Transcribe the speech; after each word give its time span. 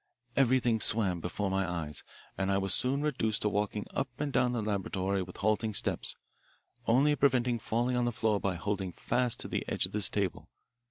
Everything 0.35 0.79
swam 0.81 1.19
before 1.19 1.51
my 1.51 1.63
eyes, 1.69 2.01
and 2.35 2.51
I 2.51 2.57
was 2.57 2.73
soon 2.73 3.03
reduced 3.03 3.43
to 3.43 3.49
walking 3.49 3.85
up 3.93 4.09
and 4.19 4.33
down 4.33 4.51
the 4.51 4.63
laboratory 4.63 5.21
with 5.21 5.37
halting 5.37 5.75
steps, 5.75 6.15
only 6.87 7.15
preventing 7.15 7.59
falling 7.59 7.95
on 7.95 8.05
the 8.05 8.11
floor 8.11 8.39
by 8.39 8.55
holding 8.55 8.93
fast 8.93 9.39
to 9.41 9.47
the 9.47 9.63
edge 9.67 9.85
of 9.85 9.91
this 9.91 10.09
table. 10.09 10.49